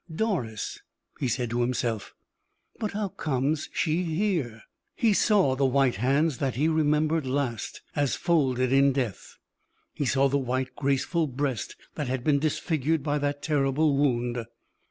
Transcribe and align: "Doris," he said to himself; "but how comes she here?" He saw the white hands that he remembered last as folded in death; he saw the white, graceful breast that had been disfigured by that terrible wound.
"Doris," 0.11 0.79
he 1.19 1.27
said 1.27 1.51
to 1.51 1.61
himself; 1.61 2.15
"but 2.79 2.93
how 2.93 3.09
comes 3.09 3.69
she 3.71 4.01
here?" 4.01 4.63
He 4.95 5.13
saw 5.13 5.55
the 5.55 5.63
white 5.67 5.97
hands 5.97 6.39
that 6.39 6.55
he 6.55 6.67
remembered 6.67 7.27
last 7.27 7.83
as 7.95 8.15
folded 8.15 8.73
in 8.73 8.93
death; 8.93 9.35
he 9.93 10.05
saw 10.05 10.27
the 10.27 10.39
white, 10.39 10.75
graceful 10.75 11.27
breast 11.27 11.75
that 11.93 12.07
had 12.07 12.23
been 12.23 12.39
disfigured 12.39 13.03
by 13.03 13.19
that 13.19 13.43
terrible 13.43 13.95
wound. 13.95 14.43